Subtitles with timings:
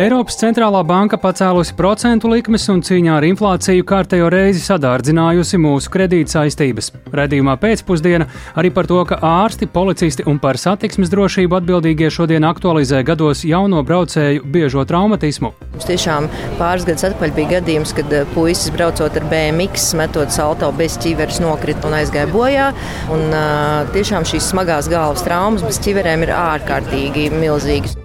[0.00, 6.32] Eiropas centrālā banka pacēlusi procentu likmes un cīņā ar inflāciju kārtējo reizi sadārdzinājusi mūsu kredīt
[6.32, 6.88] saistības.
[7.12, 8.24] Redījumā pēcpusdiena
[8.56, 13.82] arī par to, ka ārsti, policisti un par satiksmes drošību atbildīgie šodien aktualizē gados jauno
[13.84, 15.52] braucēju biežo traumatismu.
[15.74, 20.72] Mums tiešām pāris gadus atpakaļ bija gadījums, kad eh, puisis braucot ar BMX, metot salto
[20.78, 22.70] bez ķiveres, nokrita un aizgāja bojā.
[23.12, 28.00] Un, uh, tiešām šīs smagās galvas traumas bez ķiverēm ir ārkārtīgi milzīgas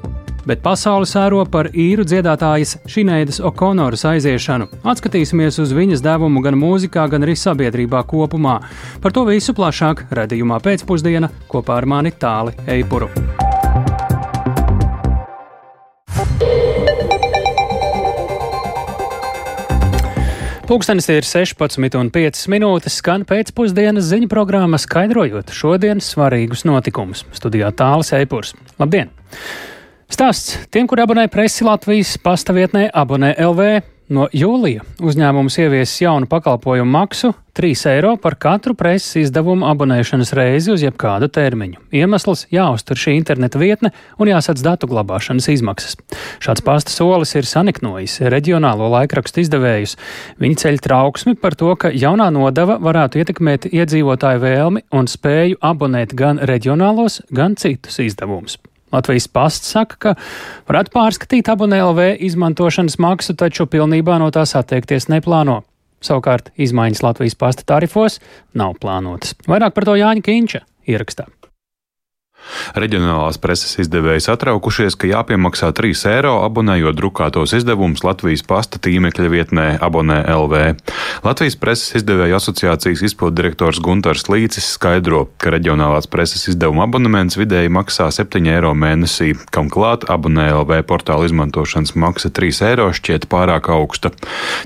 [0.48, 4.70] bet pasauli sēro par īru dziedātājas Šinēdas Okonoras aiziešanu.
[4.88, 8.62] Atskatīsimies uz viņas devumu gan mūzikā, gan arī sabiedrībā kopumā.
[9.04, 13.12] Par to visu plašāk redzējumā pēcpusdiena kopā ar mani Tāli Eipuru.
[20.68, 27.24] Pūkstens ir 16,5 minūtes, skan pēcpusdienas ziņu programma, skaidrojot šodienas svarīgus notikumus.
[27.40, 28.52] Studijā tālāk Eipurs.
[28.76, 29.16] Labdien!
[30.08, 33.64] Stāsts tiem, kuri abonē presi Latvijas pastavietnē abonē LV.
[34.08, 40.72] No jūlija uzņēmums ieviesis jaunu pakalpojumu maksu 3 eiro par katru preses izdevumu abonēšanas reizi
[40.72, 41.82] uz jebkādu termiņu.
[41.92, 45.98] Iemesls- jāuztur šī interneta vietne un jāsadz datu glabāšanas izmaksas.
[46.40, 49.98] Šāds pasta solis ir saniknojis reģionālo laikrakstu izdevējus.
[50.40, 56.16] Viņi ceļ trauksmi par to, ka jaunā nodeva varētu ietekmēt iedzīvotāju vēlmi un spēju abonēt
[56.16, 58.58] gan reģionālos, gan citus izdevumus.
[58.94, 60.14] Latvijas pasts saka, ka
[60.70, 65.62] varētu pārskatīt abonē LV izmantošanas maksu, taču pilnībā no tās atteikties neplāno.
[66.04, 68.20] Savukārt izmaiņas Latvijas pasta tarifos
[68.56, 69.36] nav plānotas.
[69.50, 71.28] Vairāk par to Jāņa Kīņša ierakstā.
[72.78, 79.66] Reģionālās preses izdevēji satraukušies, ka jāpiemaksā 3 eiro abonējot drukātos izdevumus Latvijas pasta tīmekļa vietnē
[79.84, 80.62] Abonē LV.
[81.26, 88.10] Latvijas preses izdevēju asociācijas izpildirektors Guntars Līcis skaidro, ka reģionālās preses izdevuma abonements vidēji maksā
[88.14, 94.14] 7 eiro mēnesī, kam klāt Abonē LV portāla izmantošanas maksa 3 eiro šķiet pārāk augsta.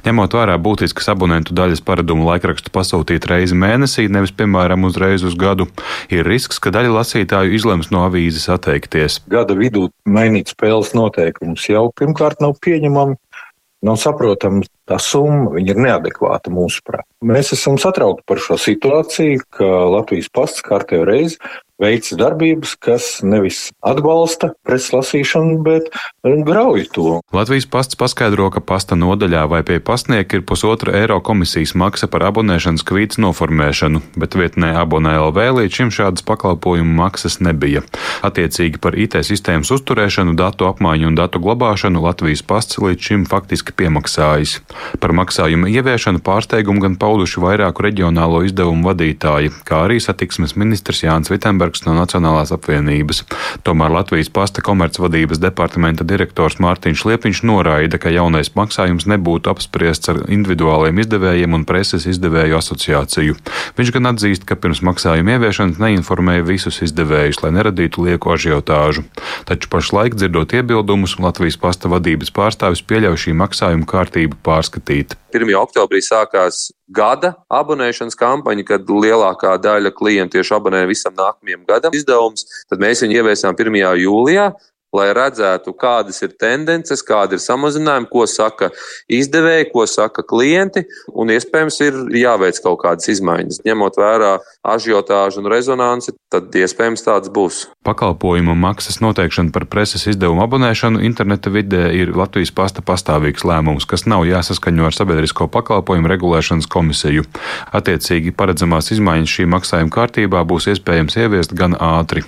[0.05, 5.69] Ņemot vērā būtiskas abonentu daļas paradumu laikrakstu pasūtīt reizi mēnesī, nevis piemēram uzreiz uz gadu,
[6.11, 9.21] ir risks, ka daļa lasītāju izlems no avīzes atteikties.
[9.31, 13.19] Gada vidū mainīt spēles noteikumus jau pirmkārt nav pieņemami.
[13.81, 17.07] Nav saprotama tā summa, viņa ir neadekvāta mūsuprāt.
[17.25, 21.39] Mēs esam satraukti par šo situāciju, ka Latvijas pasts kārtējo reizi
[21.81, 25.89] veic darbības, kas nevis atbalsta preses lasīšanu, bet
[26.21, 27.19] grauj to.
[27.33, 32.27] Latvijas pasts paskaidro, ka pasta nodaļā vai pie pastnieka ir pusotra eiro komisijas maksa par
[32.29, 37.81] abonēšanas kvītas noformēšanu, bet vietnē abonē LV līdz šim šādas pakalpojumu maksas nebija.
[38.25, 43.73] Attiecīgi par IT sistēmas uzturēšanu, datu apmaiņu un datu glabāšanu Latvijas pasts līdz šim faktiski
[43.81, 44.59] piemaksājis.
[45.01, 51.31] Par maksājumu ieviešanu pārsteigumu gan pauduši vairāku reģionālo izdevumu vadītāji, kā arī satiksmes ministrs Jānis
[51.33, 53.23] Vitembers Lembergs no Nacionālās apvienības.
[53.63, 60.19] Tomēr Latvijas pasta komercvadības departamenta direktors Mārtiņš Liepiņš noraida, ka jaunais maksājums nebūtu apspriests ar
[60.27, 63.37] individuāliem izdevējiem un preses izdevēju asociāciju.
[63.77, 69.05] Viņš gan atzīst, ka pirms maksājuma ieviešanas neinformēja visus izdevējus, lai neradītu lieku ažiotāžu.
[69.47, 75.15] Taču pašlaik dzirdot iebildumus, Latvijas pasta vadības pārstāvis pieļauj šī maksājuma kārtību pārskatīt.
[75.31, 75.55] 1.
[75.55, 82.45] oktobrī sākās gada abonēšanas kampaņa, kad lielākā daļa klientu tieši abonē visam nākamajam gadam izdevums.
[82.69, 83.79] Tad mēs viņu ieviesām 1.
[84.03, 84.51] jūlijā
[84.95, 88.71] lai redzētu, kādas ir tendences, kāda ir samazinājuma, ko saka
[89.11, 90.83] izdevēji, ko saka klienti,
[91.15, 93.61] un iespējams ir jāveic kaut kādas izmaiņas.
[93.67, 94.33] Ņemot vērā
[94.67, 97.63] ažiotāžu un rezonanci, tad iespējams tāds būs.
[97.87, 104.05] Pakalpojumu maksas noteikšana par preses izdevumu abonēšanu interneta vidē ir Latvijas pasta pastāvīgs lēmums, kas
[104.09, 107.25] nav jāsaskaņo ar sabiedrisko pakalpojumu regulēšanas komisiju.
[107.73, 112.25] Attiecīgi paredzamās izmaiņas šī maksājuma kārtībā būs iespējams ieviest gan ātri.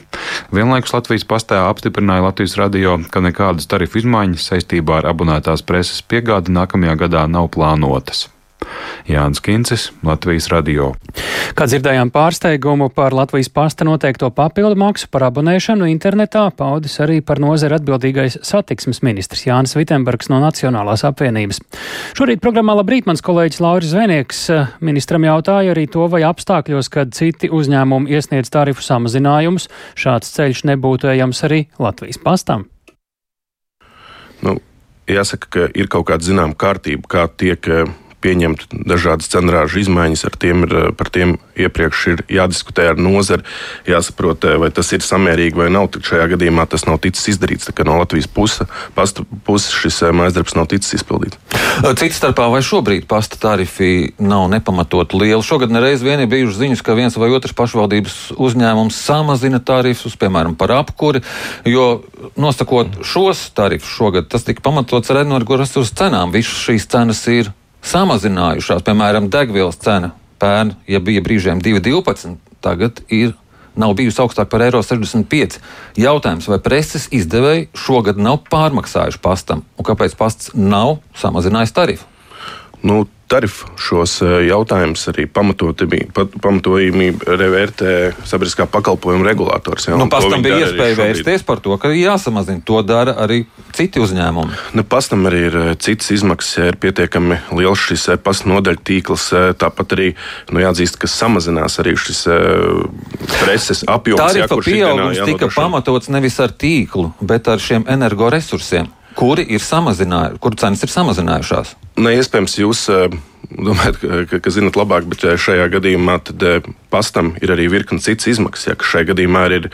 [0.56, 6.04] Vienlaikus Latvijas pastā apstiprināja Latvijas Latvijas radio, ka nekādas tarifu izmaiņas saistībā ar abonētās preses
[6.06, 8.28] piegādi nākamajā gadā nav plānotas.
[9.10, 10.92] Jānis Kincis, Latvijas radio.
[11.58, 17.42] Kā dzirdējām pārsteigumu par Latvijas pasta noteikto papildu maksu par abonēšanu internetā, paudis arī par
[17.44, 21.62] nozari atbildīgais satiksmes ministrs Jānis Vitembers no Nacionālās apvienības.
[22.18, 24.44] Šorīt programmā Labrīt mans kolēģis Lauris Zvenieks
[24.84, 29.70] ministram jautāja arī to, vai apstākļos, kad citi uzņēmumi iesniedz tarifu samazinājumus,
[30.00, 32.68] šāds ceļš nebūtu ejams arī Latvijas pastam.
[34.44, 34.58] Nu,
[35.08, 37.92] jāsaka, ka ir kaut kāda zināmā kārtība, kā tiek eh,
[38.24, 43.46] pieņemt dažādas cenrāžu izmaiņas, ar tiem ir, par tiem iepriekš ir jādiskutē ar nozari,
[43.90, 45.92] jāsaprot, vai tas ir samērīgi vai nav.
[45.94, 47.70] Tad šajā gadījumā tas nav ticis izdarīts.
[47.84, 48.70] No Latvijas puses
[49.46, 51.40] puses šis mājas darbs nav ticis izpildīts.
[52.00, 55.44] Cits starpā, vai šobrīd pasta tarifi nav nepamatot lieli?
[55.44, 60.56] Šogad nereiz vien ir bijušas ziņas, ka viens vai otrs pašvaldības uzņēmums samazina tarifus, piemēram,
[60.60, 61.24] par apkuri,
[61.70, 61.88] jo
[62.40, 66.34] nosakot šos tarifus šogad, tas tika pamatots ar energoresursu cenām.
[66.34, 67.52] Visas šīs cenas ir
[67.88, 68.84] samazinājušās.
[68.86, 73.36] Piemēram, degvielas cena pērn, ja bija brīžiem 2,12, tagad ir.
[73.74, 75.56] Nav bijusi augstāka par eiro 65.
[75.98, 82.06] Jautājums, vai preces izdevēji šogad nav pārmaksājuši pastam, un kāpēc pasts nav samazinājis tarifu?
[82.86, 87.94] Nu, tarifu šos e, jautājumus arī pamatojumību revērtē
[88.30, 89.88] sabiedriskā pakalpojuma regulators.
[89.90, 92.62] Ja, nu, pastam bija iespēja vērsties par to, ka jāsamazina.
[92.68, 93.44] To dara arī
[93.76, 94.60] citi uzņēmumi.
[94.78, 98.84] Nu, pastam arī ir e, citas izmaksas, ja ir pietiekami liels šis e, pasta nodaļu
[98.86, 99.30] tīkls.
[99.60, 100.10] Tāpat arī
[100.54, 102.26] nu, jāatzīst, ka samazinās arī šis
[103.40, 104.22] preses apjoms.
[104.22, 110.40] Tarifa ja, pieaugums tika pamatots nevis ar tīklu, bet ar šiem energoresursiem kuri ir samazinājuši,
[110.44, 111.76] kuru cenas ir samazinājušās?
[112.02, 113.14] Ne, iespējams, jūs eh,
[113.54, 114.00] domājat,
[114.30, 118.32] ka, ka zinat labāk, bet eh, šajā gadījumā tad, eh, pastam ir arī virkni citas
[118.34, 118.72] izmaksas.
[118.72, 119.70] Ja, šajā gadījumā ir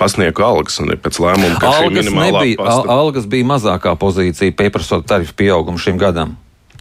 [0.00, 2.94] pasnieku algas un pēc lēmuma, ka algas, nebija, pasta...
[2.94, 6.36] algas bija mazākā pozīcija pieprasot tarifu pieaugumu šim gadam.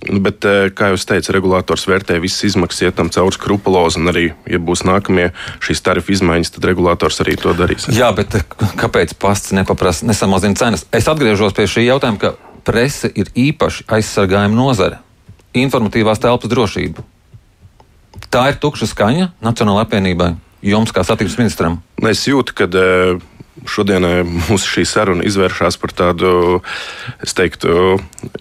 [0.09, 4.11] Nu, bet, eh, kā jau teicu, regulators vērtē visas izmaksas, iet tam cauri skrupulozi, un
[4.11, 5.31] arī, ja būs nākamie
[5.63, 7.87] šīs tarifu izmaiņas, tad regulators arī to darīs.
[7.87, 8.43] Jā, bet eh,
[8.79, 10.85] kāpēc pasts nepaprasa, nesamazina cenas?
[10.91, 12.33] Es atgriežos pie šī jautājuma, ka
[12.67, 14.99] prese ir īpaši aizsargājuma nozare-
[15.63, 17.03] informatīvās telpas drošība.
[18.33, 21.81] Tā ir tukša skaņa Nacionālajai apvienībai, jums kā satiksmes ministram.
[22.01, 23.19] Es jūtu, ka uh,
[23.69, 26.29] Šodienai mūsu šī saruna izvēršas par tādu,
[27.23, 27.97] es teiktu,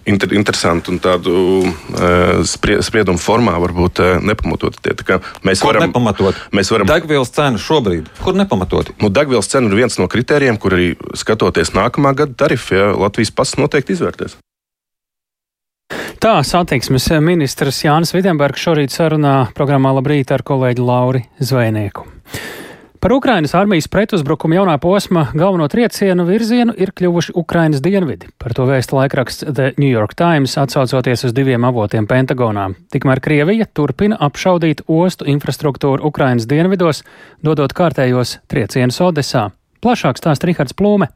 [0.09, 4.79] inter, interesantu un tādu uh, sprie, spriedumu formā, varbūt uh, nepamatot.
[4.81, 4.95] Tie,
[5.45, 6.39] mēs kur varam nepamatot.
[6.55, 6.89] Mēs varam.
[6.89, 8.89] Degvielas cena šobrīd, kur nepamatot?
[9.03, 13.33] Nu, degvielas cena ir viens no kritērijiem, kur arī skatoties nākamā gada tarifu, ja Latvijas
[13.35, 14.39] pats noteikti izvērtēs.
[16.23, 22.07] Tā satiksmes ministrs Jānis Vidembergs šorīt sarunā programmā Labrīt ar kolēģi Lauri Zvejnieku.
[23.03, 28.29] Par Ukrainas armijas pretuzbrukumu jaunā posma galveno triecienu virzienu ir kļuvuši Ukrainas dienvidi.
[28.39, 32.69] Par to vēsta laikraksts The New York Times, atsaucoties uz diviem avotiem Pentagonā.
[32.95, 37.03] Tikmēr Krievija turpina apšaudīt ostu infrastruktūru Ukrainas dienvidos,
[37.43, 39.49] dodot kārtējos triecienus Odesā.
[39.83, 41.11] Plašāk stāsta Rihards Plūme.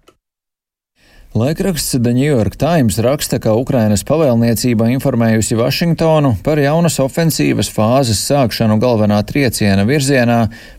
[1.36, 8.22] Laikraksts The New York Times raksta, ka Ukrainas pavēlniecība informējusi Vašingtonu par jaunas ofensīvas fāzes
[8.30, 10.38] sākšanu galvenā trieciena virzienā,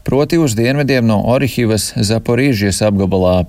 [0.08, 3.44] proti uz dienvidiem no Orihivas Zaporīžijas apgabalā.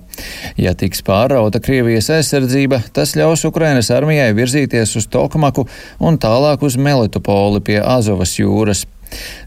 [0.60, 5.64] Ja tiks pārrauta Krievijas aizsardzība, tas ļaus Ukrainas armijai virzīties uz Tokmaku
[6.04, 8.84] un tālāk uz Melitopoli pie Azovas jūras.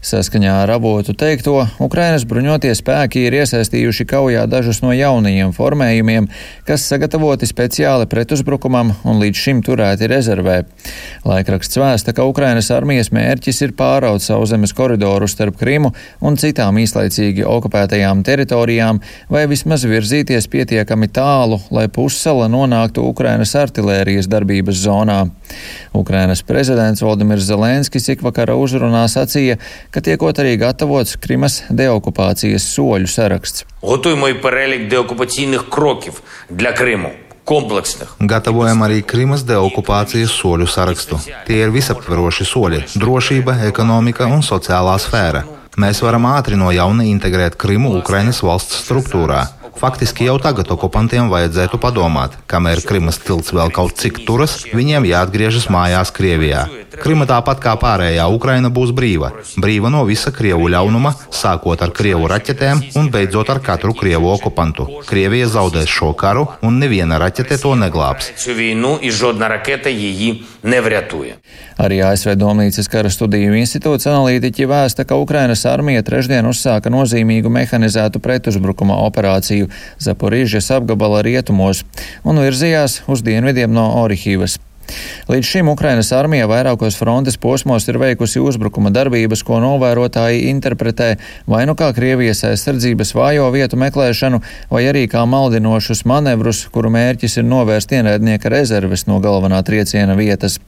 [0.04, 6.28] Saskaņā ar avotu teikto, Ukrainas bruņotie spēki ir iesaistījuši kaujā dažus no jaunajiem formējumiem,
[6.68, 10.58] kas sagatavoti speciāli pretuzbrukumam un līdz šim turēti rezervē.
[11.24, 17.46] Laikraksts vēsta, ka Ukrainas armijas mērķis ir pāraut sauszemes koridoru starp Krimu un citām īslaicīgi
[17.48, 19.00] okupētajām teritorijām,
[19.32, 25.22] vai vismaz virzīties pietiekami tālu, lai pussala nonāktu Ukrainas artilērijas darbības zonā.
[25.94, 33.08] Ukrainas prezidents Valdimirs Zelenskis ikvakara uzrunā sacīja, sacīja, ka tiekot arī gatavots Krimas deokupācijas soļu
[33.08, 33.64] saraksts.
[38.20, 41.18] Gatavojam arī Krimas deokupācijas soļu sarakstu.
[41.46, 45.44] Tie ir visaptveroši soļi- drošība, ekonomika un sociālā sfēra.
[45.76, 49.48] Mēs varam ātri no jauna integrēt Krimu Ukrainas valsts struktūrā.
[49.76, 55.66] Faktiski jau tagad okupantiem vajadzētu padomāt, kamēr Krimas tilts vēl kaut cik turas, viņiem jāatgriežas
[55.66, 56.83] mājās Krievijā.
[57.00, 59.30] Krima tāpat kā pārējā Ukraina būs brīva.
[59.60, 64.86] Brīva no visa Krievu ļaunuma, sākot ar Krievu raķetēm un beidzot ar katru Krievu okupantu.
[65.08, 68.30] Krievija zaudēs šo karu un neviena raķete to neglābs.
[71.84, 78.22] Arī ASV Domnīcas kara studiju institūts analītiķi vēsta, ka Ukrainas armija trešdien uzsāka nozīmīgu mehanizētu
[78.22, 79.70] pretuzbrukuma operāciju
[80.04, 81.82] Zaporīžas apgabala rietumos
[82.22, 84.60] un virzījās uz dienvidiem no Orihīvas.
[85.28, 91.14] Līdz šim Ukrainas armija vairākos frontes posmos ir veikusi uzbrukuma darbības, ko novērotāji interpretē
[91.48, 97.38] vai nu kā Krievijas aizsardzības vājo vietu meklēšanu, vai arī kā maldinošus manevrus, kuru mērķis
[97.40, 100.58] ir novērst ienaidnieka rezerves no galvenā trieciena vietas.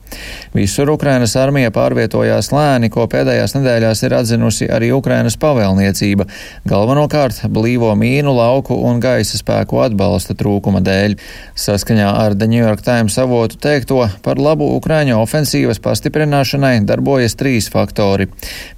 [0.57, 6.29] Visur Ukrainas armija pārvietojās lēni, ko pēdējās nedēļās ir atzinusi arī Ukrainas pavēlniecība,
[6.69, 11.19] galvenokārt blīvo mīnu lauku un gaisa spēku atbalsta trūkuma dēļ.
[11.61, 17.69] Saskaņā ar The New York Times avotu teikto, par labu Ukraiņu ofensīvas pastiprināšanai darbojas trīs
[17.73, 18.27] faktori.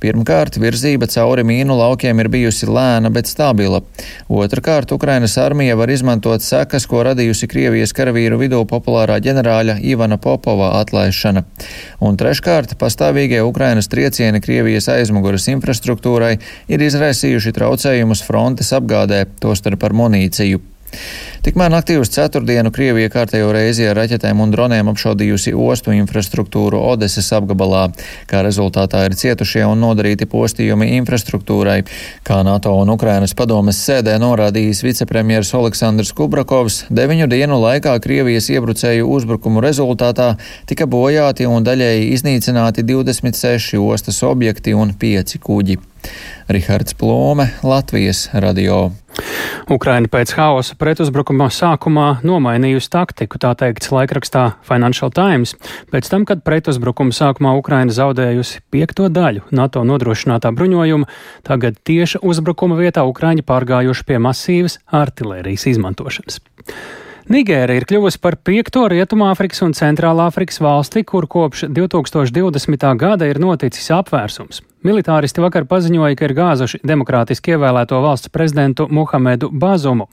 [0.03, 3.83] Pirmkārt, virzība cauri mīnu laukiem ir bijusi lēna, bet stabila.
[4.29, 10.75] Otrakārt, Ukrainas armija var izmantot sekas, ko radījusi Krievijas karavīru vidū populārā ģenerāļa Ivana Popova
[10.81, 11.45] atlaišana.
[12.05, 16.35] Un treškārt, pastāvīgie Ukrainas triecieni Krievijas aizmuguras infrastruktūrai
[16.69, 20.78] ir izraisījuši traucējumus frontes apgādē, tostarp ar munīciju.
[21.49, 27.31] Tikmēr naktī uz ceturtdienu Krievija kārtējo reizi ar raķetēm un droniem apšaudījusi ostu infrastruktūru Odeses
[27.37, 27.85] apgabalā,
[28.29, 31.79] kā rezultātā ir cietušie un nodarīti postījumi infrastruktūrai.
[32.27, 39.07] Kā NATO un Ukrainas padomes sēdē norādījis vicepremjers Aleksandrs Kubrakovs, deviņu dienu laikā Krievijas iebrucēju
[39.07, 40.33] uzbrukumu rezultātā
[40.69, 45.79] tika bojāti un daļēji iznīcināti 26 ostas objekti un 5 kuģi.
[46.49, 48.89] Rihards Plome, Latvijas radio.
[49.69, 55.55] Ukraina pēc haosa pretuzbrukuma sākumā nomainījusi taktiku, tā teikts laikrakstā Financial Times,
[55.93, 61.11] pēc tam, kad pretuzbrukuma sākumā Ukraina zaudējusi piekto daļu NATO nodrošinātā bruņojuma,
[61.49, 66.41] tagad tieši uzbrukuma vietā Ukraiņi pārgājuši pie masīvas artilērijas izmantošanas.
[67.29, 72.87] Nigēra ir kļuvusi par piekto Rietumāfrikas un Centrālāfrikas valsti, kur kopš 2020.
[72.97, 74.63] gada ir noticis apvērsums.
[74.89, 80.09] Militāristi vakar paziņoja, ka ir gāzuši demokrātiski ievēlēto valsts prezidentu Muhamedu Bazumu.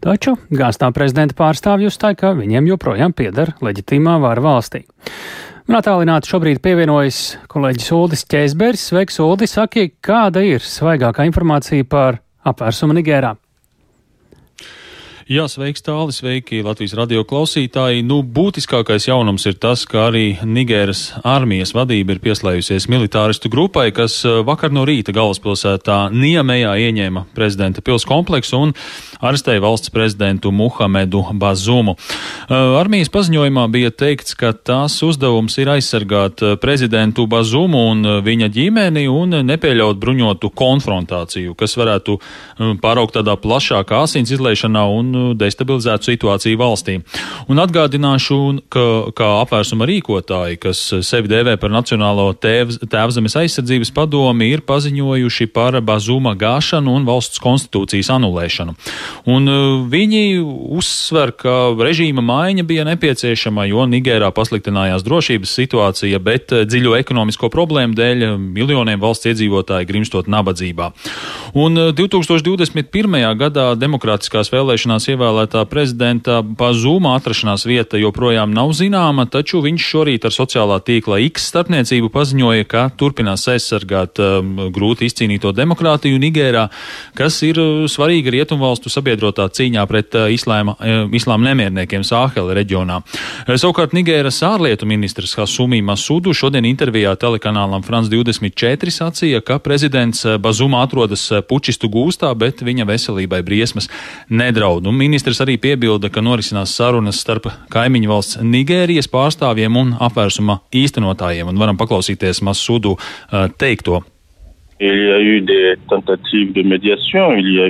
[0.00, 4.86] Taču gāztā prezidenta pārstāvju uzstāja, ka viņiem joprojām pieder leģitīmā vara valstī.
[5.68, 8.88] Man attālināti šobrīd pievienojas kolēģis Uldis Ķēsbergs.
[8.88, 9.52] Sveiks, Uldi!
[9.52, 13.36] Saki, kāda ir svaigākā informācija par apvērsumu Nigērā?
[15.24, 18.02] Jā, sveiks, tālāk, sveiki Latvijas radio klausītāji.
[18.04, 24.18] Nu, būtiskākais jaunums ir tas, ka arī Nigēras armijas vadība ir pieslējusies militāristu grupai, kas
[24.28, 28.76] eh, vakar no rīta galvaspilsētā Niemējā ieņēma prezidenta pils kompleksu un
[29.24, 31.96] arestēja valsts prezidentu Muhamedu Bazumu.
[32.50, 39.38] Armijas paziņojumā bija teikts, ka tās uzdevums ir aizsargāt prezidentu Bazumu un viņa ģimeni un
[39.48, 42.18] nepieļaut bruņotu konfrontāciju, kas varētu
[42.82, 46.98] pāraukt tādā plašākā asins izliešanā un destabilizētu situāciju valstī.
[47.48, 48.40] Un atgādināšu,
[48.72, 48.84] ka
[49.16, 55.80] kā apvērsuma rīkotāji, kas sevi dēvē par Nacionālo tēvz, tēvzemes aizsardzības padomi, ir paziņojuši par
[55.84, 58.76] Bazuma gāšanu un valsts konstitūcijas anulēšanu.
[59.30, 60.42] Un uh, viņi
[60.76, 67.48] uzsver, ka režīma maiņa bija nepieciešama, jo Nigērā pasliktinājās drošības situācija, bet uh, dziļo ekonomisko
[67.52, 70.90] problēmu dēļ miljoniem valsts iedzīvotāji grimstot nabadzībā.
[71.54, 73.14] Un 2021.
[73.14, 80.28] Uh, gadā demokrātiskās vēlēšanās ievēlētā prezidenta Pazūma atrašanās vieta joprojām nav zināma, taču viņš šorīt
[80.28, 86.68] ar sociālā tīkla X starpniecību paziņoja, ka turpinās aizsargāt um, grūti izcīnīto demokrātiju Nigērā,
[87.18, 93.00] kas ir svarīga rietumvalstu sabiedrotā cīņā pret uh, islāma, uh, islāma nemierniekiem Sāhela reģionā.
[93.00, 100.24] Uh, savukārt Nigēras ārlietu ministrs Hasumi Masudu šodien intervijā telekanālam France 24 sacīja, ka prezidents
[100.40, 103.90] Bazuma atrodas pučistu gūstā, bet viņa veselībai briesmas
[104.30, 104.86] nedraud.
[104.88, 111.52] Un ministrs arī piebilda, ka norisinās sarunas starp kaimiņu valsts Nigērijas pārstāvjiem un apvērsuma īstenotājiem.
[111.52, 112.96] Un varam paklausīties Masudu
[114.84, 115.20] uh,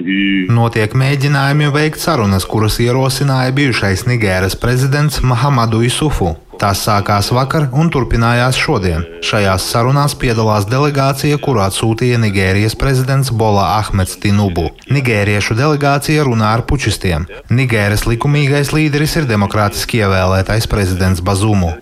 [0.04, 0.54] teikto.
[0.54, 6.34] Notiek mēģinājumi veikt sarunas, kuras ierosināja bijušais Nigēras prezidents Mahamadu Isufu.
[6.60, 9.02] Tās sākās vakar un turpinājās šodien.
[9.26, 14.68] Šajās sarunās piedalās delegācija, kurā atsūtīja Nigērijas prezidents Bola Ahmeds Tinubu.
[14.94, 17.26] Nigēriešu delegācija runā ar pučistiem.
[17.50, 21.74] Nigēras likumīgais līderis ir demokrātiski ievēlētais prezidents Bazumu.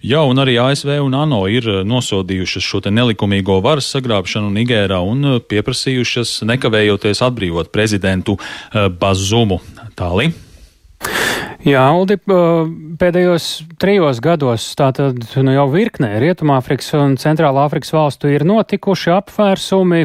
[0.00, 5.34] Jā, un arī ASV un ANO ir eh, nosodījušas šo nelikumīgo varas sagrābšanu Nigērā un
[5.34, 9.60] eh, pieprasījušas nekavējoties atbrīvot prezidentu eh, Bazumu.
[10.00, 10.32] Tālāk.
[11.60, 13.46] Jā, Uldi, pēdējos
[13.82, 20.00] trijos gados tātad nu, jau virknē Rietumāfrikas un Centrālā Afrikas valstu ir notikuši apvērsumi.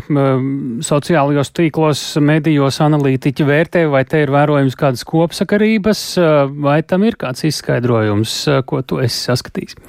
[0.84, 6.06] Sociālajos tīklos, medijos analītiķi vērtē, vai te ir vērojams kādas kopsakarības,
[6.60, 9.80] vai tam ir kāds izskaidrojums, ko tu esi saskatījis.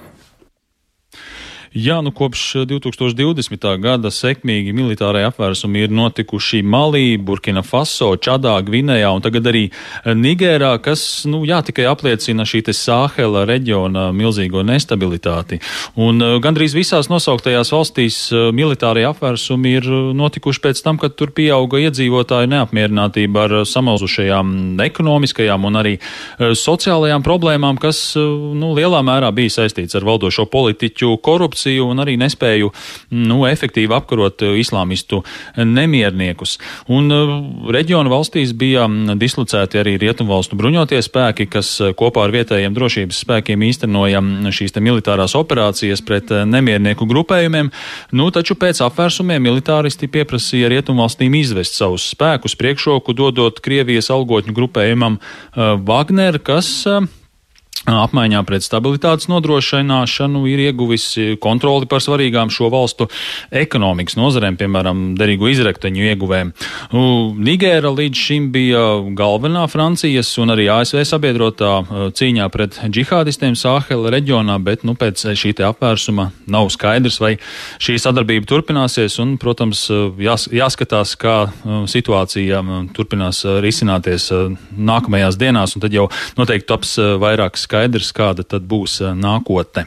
[1.76, 3.64] Jā, nu kopš 2020.
[3.68, 9.66] Eh, gada sekmīgi militārai apvērsumi ir notikuši Malī, Burkina Faso, Čadā, Gvinējā un tagad arī
[9.68, 15.58] eh, Nigērā, kas, nu jā, tikai apliecina šī te Sāhela reģiona milzīgo nestabilitāti.
[16.00, 18.16] Un uh, gandrīz visās nosauktajās valstīs
[18.56, 25.80] militārai apvērsumi ir notikuši pēc tam, kad tur pieauga iedzīvotāju neapmierinātība ar samalzušajām ekonomiskajām un
[25.82, 25.94] arī
[26.38, 32.16] sociālajām problēmām, kas, nu, lielā mērā bija saistīts ar valdošo politiķu korupciju korupciju un arī
[32.18, 32.70] nespēju
[33.10, 35.22] nu, efektīvi apkarot islāmistu
[35.56, 36.58] nemierniekus.
[36.88, 37.10] Un
[37.72, 44.22] reģiona valstīs bija dislocēti arī rietumvalstu bruņotie spēki, kas kopā ar vietējiem drošības spēkiem īstenoja
[44.50, 47.70] šīs militārās operācijas pret nemiernieku grupējumiem.
[48.12, 55.18] Nu, taču pēc apvērsumiem militāristi pieprasīja rietumvalstīm izvest savus spēkus priekšroku, dodot Krievijas algotņu grupējumam
[55.56, 56.86] Wagner, kas
[57.86, 61.06] apmaiņā pret stabilitātes nodrošināšanu ir ieguvis
[61.42, 63.06] kontroli par svarīgām šo valstu
[63.54, 66.52] ekonomikas nozarēm, piemēram, derīgu izrekteņu ieguvēm.
[67.46, 68.82] Nigēra līdz šim bija
[69.18, 71.72] galvenā Francijas un arī ASV sabiedrotā
[72.16, 77.36] cīņā pret džihādistiem Sāhela reģionā, bet nu, pēc šī te apvērsuma nav skaidrs, vai
[77.82, 79.86] šī sadarbība turpināsies un, protams,
[80.22, 81.36] jās, jāskatās, kā
[81.86, 82.62] situācija
[82.96, 84.30] turpinās risināties
[84.74, 89.86] nākamajās dienās, un tad jau noteikti taps vairāk skaidrs skaidrs, kāda tad būs nākotne.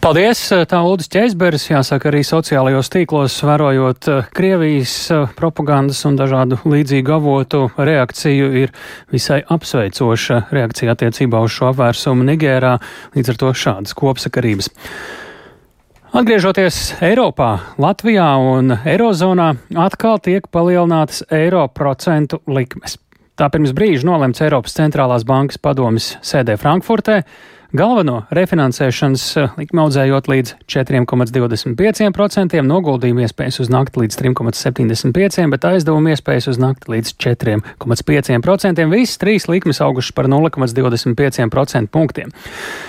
[0.00, 0.40] Paldies!
[0.70, 4.94] Tā Lūdzu Ķēzberis, jāsaka arī sociālajos tīklos, vērojot Krievijas
[5.36, 8.72] propagandas un dažādu līdzīgu avotu reakciju, ir
[9.12, 12.78] visai apsveicoša reakcija attiecībā uz šo apvērsumu Nigērā,
[13.16, 14.72] līdz ar to šādas kopsakarības.
[16.16, 22.96] Atgriežoties Eiropā, Latvijā un Eirozonā atkal tiek palielinātas eiro procentu likmes.
[23.40, 27.22] Tā pirms brīža nolemts Eiropas centrālās bankas padomis sēdē Frankfurtē,
[27.70, 36.10] Galveno refinansēšanas eh, likmi audzējot līdz 4,25%, noguldījumu iespējas uz nakti līdz 3,75%, bet aizdevumu
[36.10, 38.88] iespējas uz nakti līdz 4,5%.
[38.90, 42.34] Visas trīs likmes augušas par 0,25% punktiem.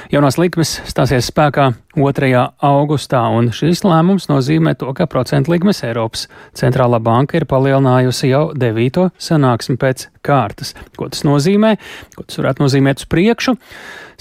[0.09, 2.33] Jaunās likmes stāsies spēkā 2.
[2.65, 6.25] augustā, un šis lēmums nozīmē to, ka procentu likmes Eiropas
[6.57, 9.11] centrālā banka ir palielinājusi jau 9.
[9.21, 10.73] sanāksmi pēc kārtas.
[10.97, 11.75] Ko tas nozīmē?
[12.15, 13.59] Ko tas varētu nozīmēt uz priekšu?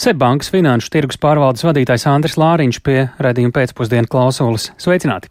[0.00, 4.70] Sebankas finanšu tirgus pārvaldes vadītājs Andris Lāriņš pie redzījuma pēcpusdienu klausulas.
[4.80, 5.28] Sveicināti!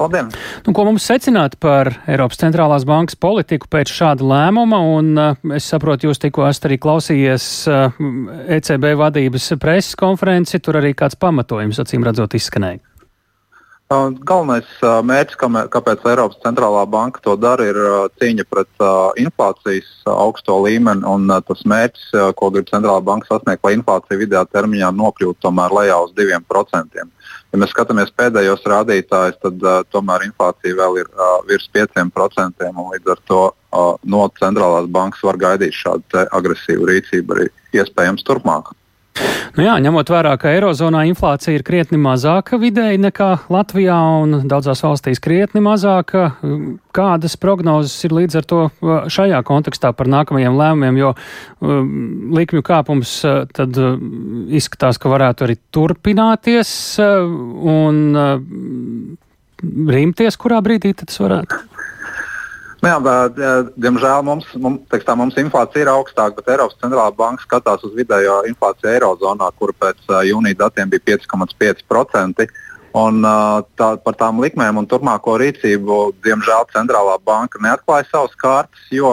[0.00, 0.30] Labdien!
[0.64, 4.78] Nu, ko mums secināt par Eiropas centrālās bankas politiku pēc šāda lēmuma?
[4.96, 7.48] Un, uh, es saprotu, jūs tikko esat arī klausījies
[8.56, 12.80] ECB vadības preses konferenci, tur arī kāds pamatojums, acīm redzot, izskanēja.
[13.90, 14.68] Galvenais
[15.02, 15.34] mērķis,
[15.74, 17.78] kāpēc Eiropas centrālā banka to dara, ir
[18.20, 18.84] cīņa pret
[19.18, 21.02] inflācijas augsto līmeni.
[21.48, 22.04] Tas mērķis,
[22.38, 27.02] ko grib centrālā banka sasniegt, lai inflācija vidējā termiņā nokļūtu tomēr lejā uz 2%.
[27.50, 31.10] Ja mēs skatāmies pēdējos rādītājus, tad tomēr inflācija vēl ir
[31.50, 32.70] virs 5%.
[32.94, 33.44] Līdz ar to
[34.06, 38.70] no centrālās bankas var gaidīt šādu agresīvu rīcību arī iespējams turpmāk.
[39.56, 44.82] Nu jā, ņemot vērā, ka Eirozonā inflācija ir krietni mazāka vidēji nekā Latvijā un daudzās
[44.84, 46.30] valstīs krietni mazāka,
[46.96, 48.60] kādas prognozes ir līdz ar to
[49.10, 51.12] šajā kontekstā par nākamajiem lēmumiem, jo
[52.38, 53.16] likmju kāpums
[53.56, 53.80] tad
[54.60, 58.00] izskatās, ka varētu arī turpināties un
[59.90, 61.79] rimties, kurā brīdī tas varētu?
[62.80, 63.36] Nu jā, bet,
[63.76, 68.38] diemžēl mums, mums, tekstā, mums inflācija ir augstāka, bet Eiropas centrālā banka skatās uz vidējo
[68.48, 72.48] inflāciju Eirozonā, kur pēc jūnija datiem bija 5,5%.
[72.96, 73.20] Un,
[73.78, 79.12] tā, par tām likmēm un turpmāko rīcību, diemžēl, centrālā banka neatklāja savas kārtas, jo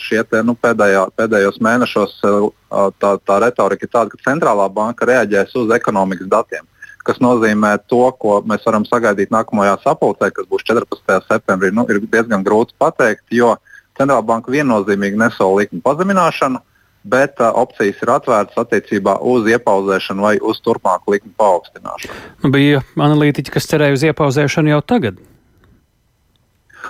[0.00, 5.58] šie te, nu, pēdējā, pēdējos mēnešos tā, tā retorika ir tāda, ka centrālā banka reaģēs
[5.60, 6.64] uz ekonomikas datiem
[7.08, 11.20] kas nozīmē to, ko mēs varam sagaidīt nākamajā sapulcē, kas būs 14.
[11.24, 13.54] septembrī, nu, ir diezgan grūti pateikt, jo
[13.98, 16.60] centrālā banka viennozīmīgi nesola likuma pazemināšanu,
[17.08, 22.20] bet uh, opcijas ir atvērtas attiecībā uz iepauzēšanu vai uz turpmāku likuma paaugstināšanu.
[22.44, 25.20] Nu, bija analītiķi, kas cerēja uz iepauzēšanu jau tagad.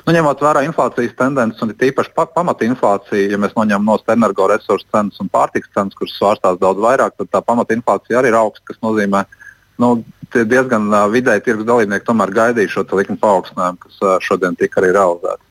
[0.07, 5.19] Nu, ņemot vērā inflācijas tendences un tīpaši pa, pamatinflāciju, ja mēs noņemam no energoresursu cenas
[5.23, 9.25] un pārtikas cenas, kuras svārstās daudz vairāk, tad tā pamatinflācija arī ir augsta, kas nozīmē,
[9.27, 9.48] ka
[9.83, 9.93] nu,
[10.35, 14.93] diezgan uh, vidēji tirgus dalībnieki tomēr gaidīja šo likuma paaugstinājumu, kas uh, šodien tika arī
[14.97, 15.45] realizēts.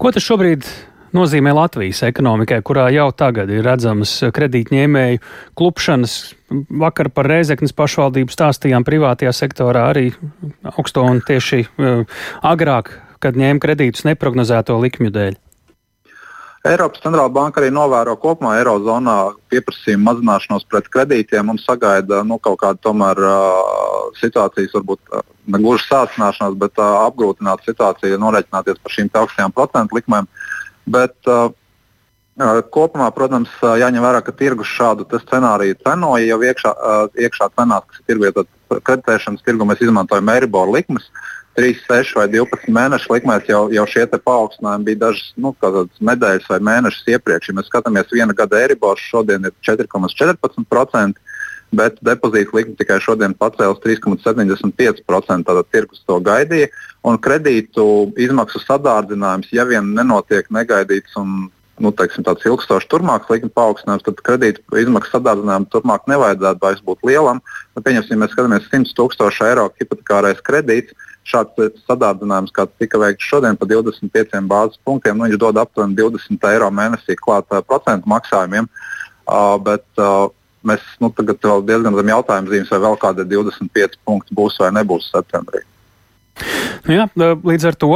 [0.00, 0.66] Ko tas šobrīd
[1.16, 5.20] nozīmē Latvijas ekonomikai, kurā jau tagad ir redzamas kredītņēmēju
[5.58, 6.16] klupšanas.
[6.82, 10.10] Vakar par Reizeknas pašvaldību stāstījām privātajā sektorā arī
[10.72, 11.66] augsto un tieši
[12.42, 15.38] agrāk, kad ņēma kredītus neprognozēto likmju dēļ.
[16.62, 19.16] Eiropas centrālā banka arī novēro kopumā Eirozonā
[19.50, 25.58] pieprasījumu mazināšanos pret kredītiem un sagaida nu, kaut kādu tomēr uh, situācijas, varbūt uh, ne
[25.58, 30.30] gluži sācināšanās, bet uh, apgrūtinātu situāciju, norēķināties par šīm augstajām procentu likmēm.
[30.86, 31.50] Bet, uh,
[32.72, 36.70] Kopumā, protams, jāņem vērā, ka tirgus šādu scenāriju cenoja jau iekšā,
[37.20, 41.10] iekšā cenās, kas ir tirgu, kreditēšanas tirgu mēs izmantojam Eiriboru likmes.
[41.10, 45.52] Uh, 3, 6 vai 12 mēnešu likmēs jau, jau šie paaugstinājumi bija dažas nu,
[46.00, 47.50] nedēļas vai mēnešus iepriekš.
[47.50, 51.20] Ja mēs skatāmies viena gada Eiriborš, šodien ir 4,14%.
[51.72, 55.44] bet depozīta likme tikai šodien pacēlus 3,75%.
[55.48, 56.68] Tātad tirgus to gaidīja.
[57.04, 61.48] Un kredītu izmaksu sadārdzinājums, ja vien nenotiek negaidīts un
[61.80, 67.06] nu, teiksim, tāds ilgstošs turpmāks likuma paaugstinājums, tad kredītu izmaksu sadārdzinājumu turpmāk nevajadzētu vairs būt
[67.08, 67.40] lielam.
[67.72, 70.92] Nu, pieņemsim, mēs skatāmies 100 tūkstošu eiro hipotekārais kredīts.
[71.28, 76.48] Šāds sadārdzinājums, kāds tika veikts šodien par 25 bāzes punktiem, nu, viņš dod aptuveni 20
[76.50, 78.66] eiro mēnesī klāt uh, procentu maksājumiem.
[79.22, 80.26] Uh, bet, uh,
[80.66, 84.74] mēs nu, tagad vēl diezgan zem jautājuma zīmes, vai vēl kādi 25 punkti būs vai
[84.74, 85.62] nebūs septembrī.
[86.82, 87.90] Nu jā, līdz ar to,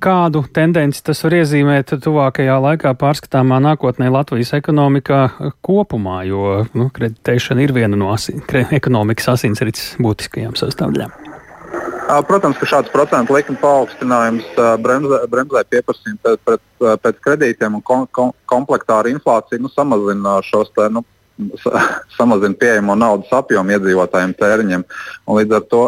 [0.00, 5.20] kādu tendenci tas var iezīmēt tuvākajā laikā pārskatāmā nākotnē Latvijas ekonomikā
[5.66, 8.40] kopumā, jo nu, kreditēšana ir viena no asin,
[8.78, 11.26] ekonomikas asinsrites būtiskajām sastāvdaļām.
[12.26, 14.46] Protams, ka šāds procentu likuma paaugstinājums
[14.82, 16.62] bremzē, bremzē pieprasījumu pēc, pēc,
[17.02, 21.02] pēc kredītiem un kom, kom, komplektā ar inflāciju nu, samazina šos te, nu,
[22.16, 24.84] samazina pieejamo naudas apjomu iedzīvotājiem tēriņiem.
[25.28, 25.82] Un līdz ar to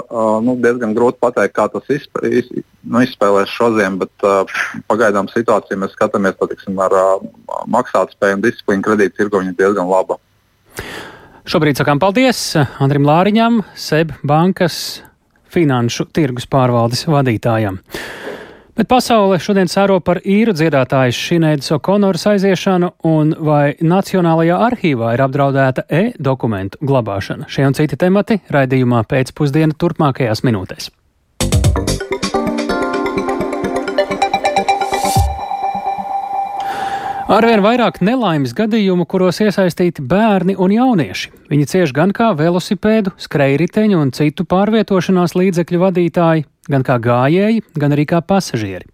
[0.45, 2.51] nu, diezgan grūti pateikt, kā tas izp iz,
[2.85, 7.27] nu, izspēlēs šodien, bet uh, pagaidām situācija mēs skatāmies tiksim, ar uh,
[7.71, 10.21] maksātspēju un disciplīnu kredītu tirgu viņa diezgan laba.
[11.49, 15.01] Šobrīd sakām paldies Andrim Lāriņam, SEB bankas
[15.49, 17.81] finanšu tirgus pārvaldes vadītājam.
[18.79, 25.23] Bet pasaule šodien sēro par īru dziedātājas Šinēdas Okonoras aiziešanu un vai Nacionālajā arhīvā ir
[25.25, 27.49] apdraudēta e-dokumentu glabāšana.
[27.51, 30.93] Šie un citi temati raidījumā pēcpusdiena turpmākajās minūtēs.
[37.29, 41.29] Arvien vairāk nelaimes gadījumu, kuros iesaistīti bērni un jaunieši.
[41.53, 47.93] Viņi cieš gan kā velosipēdu, skrejriteņu un citu pārvietošanās līdzekļu vadītāji, gan kā gājēji, gan
[47.93, 48.89] arī kā pasažieri.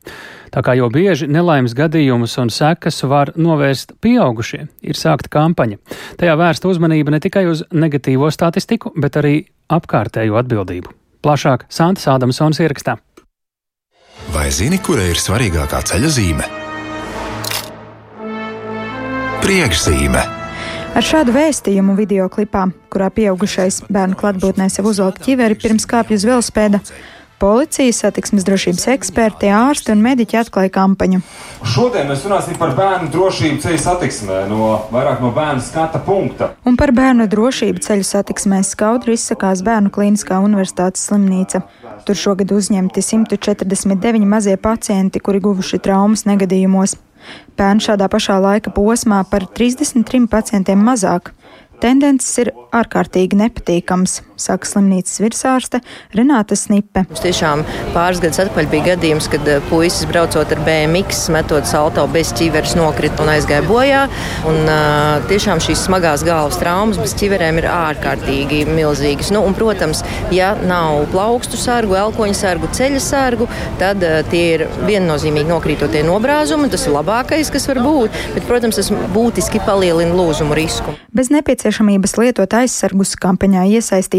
[0.51, 5.79] Tā kā jau bieži nelaimes gadījumus un sekas var novērst pieaugušie, ir sākta kampaņa.
[6.19, 10.91] Tajā vērsta uzmanība ne tikai uz negatīvo statistiku, bet arī apkārtējo atbildību.
[11.23, 12.99] Plašāk Santa Ādamsons ierakstā.
[14.35, 16.64] Vai zini, kura ir svarīgākā ceļa zīme?
[19.45, 20.21] Priekšzīme.
[20.97, 26.25] Ar šādu vēstījumu video klipā, kurā pieaugušais bērnu klātbūtnē sev uzvelk ķiveri pirms kāpj uz
[26.25, 26.81] velospēda,
[27.45, 31.19] Policija, satiksmes drošības eksperti, ārsti un mediķi atklāja kampaņu.
[31.75, 36.53] Šodien mēs runāsim par bērnu drošību ceļu satiksmē, no vairāk no bērnu skata punkta.
[36.65, 41.67] Un par bērnu drošību ceļu satiksmē skaudri izsakās Bērnu Kliniskā universitātes slimnīca.
[42.07, 46.97] Tur šogad uzņemti 149 mazie pacienti, kuri guvuši traumas negadījumos.
[47.59, 51.33] Pērn šādā pašā laika posmā par 33 pacientiem mazāk.
[51.83, 55.81] Tendences ir ārkārtīgi nepatīkams, saka slimnīcas virsārste
[56.15, 57.05] Renāta Snipe.
[57.09, 57.63] Mums tiešām
[57.95, 62.75] pāris gadus atpakaļ bija gadījums, kad eh, puisis braucot ar BMX, metot salto bez ķiveres,
[62.79, 64.05] nokrita un aizgāja bojā.
[64.49, 69.31] Un, uh, tiešām šīs smagās galvas traumas bez ķiverēm ir ārkārtīgi milzīgas.
[69.35, 70.03] Nu, un, protams,
[70.35, 73.49] ja nav plaukstu sargu, elkoņa sargu, ceļa sargu,
[73.81, 76.71] tad uh, tie ir viennozīmīgi nokrītotie nobrāzumi.
[76.73, 80.97] Tas ir labākais, kas var būt, bet, protams, tas būtiski palielina lūzumu risku.
[81.15, 83.67] Bez nepieciešamības lietot aizsargus kampaņā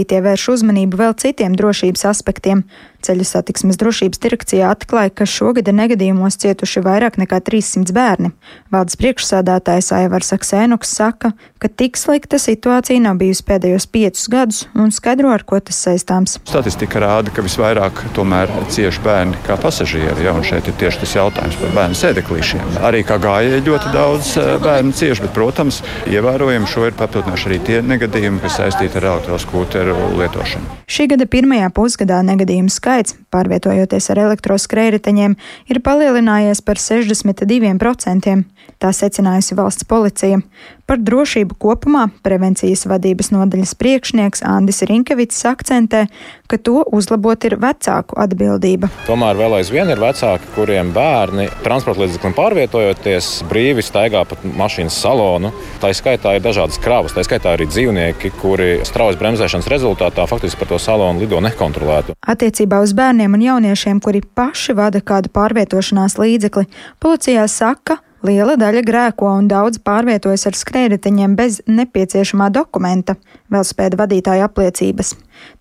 [0.06, 2.64] iesaistītie vērš uzmanību vēl citiem drošības aspektiem.
[3.06, 8.32] Ceļu satiksmes drošības direkcijā atklāja, ka šogad negadījumos cietuši vairāk nekā 300 bērni.
[8.74, 14.90] Valdes priekšsādātājs Aivars Aksēnuks saka, ka tik slikta situācija nav bijusi pēdējos piecus gadus un
[14.96, 16.40] skaidro, ar ko tas saistāms.
[16.50, 21.16] Statistika rāda, ka visvairāk tomēr cieši bērni kā pasažieri, ja, un šeit ir tieši tas
[21.20, 22.80] jautājums par bērnu sēdeklīšiem.
[22.90, 27.62] Arī kā gājēji ļoti daudz eh, bērnu cieši, bet, protams, ievērojami šo ir papildinājuši arī
[27.70, 30.82] tie negadījumi, kas saistīti ar elektroskūteru lietošanu.
[30.90, 35.36] Šī gada pirmajā pusgadā negadījumu skaits skaits, pārvietojoties ar elektroskrējriteņiem,
[35.68, 38.36] ir palielinājies par 62%.
[38.80, 40.40] Tā secinājusi valsts policija.
[40.86, 46.04] Par drošību kopumā prevencijas vadības nodaļas priekšnieks Andis Rinkevits akcentē,
[46.46, 48.92] ka to uzlabot ir vecāku atbildība.
[49.08, 55.50] Tomēr vēl aizvien ir vecāki, kuriem bērni transporta līdzeklim pārvietojoties brīvi staigā pa mašīnas salonu.
[55.82, 60.76] Tā skaitā ir dažādas kravas, tā skaitā arī dzīvnieki, kuri straujas bremzēšanas rezultātā faktiski par
[60.76, 62.14] to salonu lido nekontrolētu.
[62.22, 66.70] Attiecībā uz bērniem un jauniešiem, kuri paši vada kādu pārvietošanās līdzekli,
[67.02, 73.18] policijā saka, Liela daļa grēko un daudz pārvietojas ar skrējriteņiem bez nepieciešamā dokumenta,
[73.54, 75.14] velospēda vadītāja apliecības.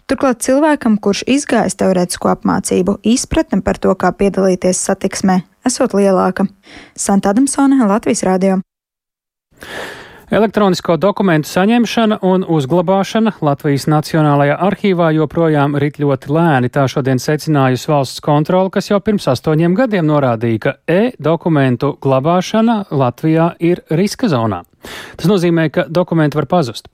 [0.09, 6.46] Turklāt cilvēkam, kurš izgājis teorētisko apmācību, izpratne par to, kā piedalīties satiksmē, esot lielāka.
[6.96, 8.62] Santa Adamsone, Latvijas Rādio.
[10.33, 16.71] Elektronisko dokumentu saņemšana un uzglabāšana Latvijas Nacionālajā arhīvā joprojām rit ļoti lēni.
[16.73, 23.51] Tā šodien secinājusi valsts kontrole, kas jau pirms astoņiem gadiem norādīja, ka e-dokumentu glabāšana Latvijā
[23.61, 24.63] ir riska zonā.
[25.21, 26.89] Tas nozīmē, ka dokumenti var pazust.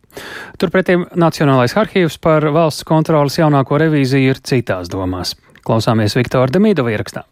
[0.59, 5.37] Turpretī Nacionālais arhīvs par valsts kontrolas jaunāko revīziju ir citās domās.
[5.63, 7.30] Klausāmies Viktora Demīdova ierakstā.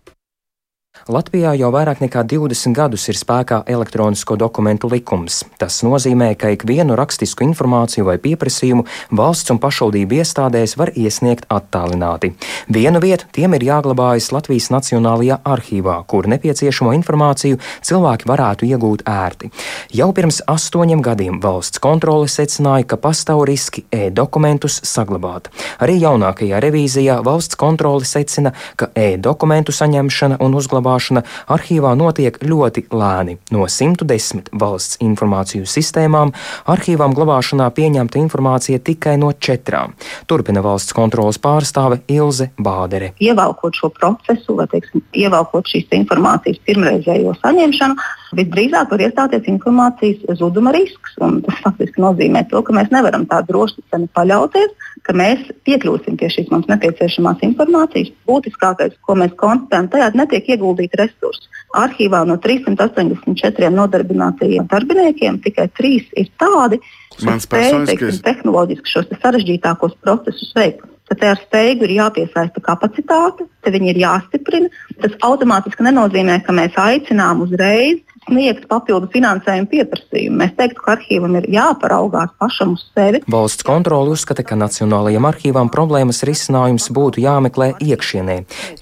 [1.07, 5.45] Latvijā jau vairāk nekā 20 gadus ir spēkā elektronisko dokumentu likums.
[5.61, 8.85] Tas nozīmē, ka ikvienu rakstisku informāciju vai pieprasījumu
[9.17, 12.33] valsts un pašvaldību iestādēs var iesniegt attālināti.
[12.75, 19.53] Vienu vietu tiem ir jāglabājas Latvijas Nacionālajā arhīvā, kur nepieciešamo informāciju cilvēki varētu iegūt ērti.
[19.95, 25.49] Jau pirms astoņiem gadiem valsts kontrole secināja, ka pastāv riski e-dokumentus saglabāt.
[25.79, 32.89] Arī jaunākajā revīzijā valsts kontrole secina, ka e-dokumentu saņemšana un uzglabāšana saglabāšana arhīvā notiek ļoti
[32.91, 33.39] lēni.
[33.53, 36.33] No 110 valsts informāciju sistēmām
[36.67, 39.95] arhīvām glabāšanā pieņemta informācija tikai no četrām.
[40.27, 43.13] Turpina valsts kontrolas pārstāve Ilze Bādere.
[43.21, 47.97] Ievelkot šo procesu, vai teiksim, ievelkot šīs informācijas pirmreizējo saņemšanu,
[48.37, 51.17] visdrīzāk var iestāties informācijas zuduma risks.
[51.19, 53.85] Tas faktiski nozīmē to, ka mēs nevaram tā droši
[54.17, 54.75] paļauties,
[55.07, 58.13] ka mēs piekļūsim pie šīs mums nepieciešamās informācijas.
[58.29, 61.49] Būtiskākais, ko mēs konstatējam, tajā netiek ieguldīti resursi.
[61.77, 66.81] Arhīvā no 384 nodarbinātajiem darbiniekiem tikai trīs ir tādi,
[67.19, 70.87] kas spēj tehnoloģiski šos sarežģītākos procesus veikt.
[71.09, 74.69] Tad ar steigu ir jāpiesaista kapacitāte, te viņi ir jāstiprina.
[75.01, 80.37] Tas automātiski nenozīmē, ka mēs aicinām uzreiz sniegt papildu finansējumu pieprasījumu.
[80.43, 83.23] Mēs teiktu, ka arhīvam ir jāparaugās pašam uz sevi.
[83.31, 88.39] Valsts kontrole uzskata, ka Nacionālajiem arhīvam problēmas risinājums būtu jāmeklē iekšienē.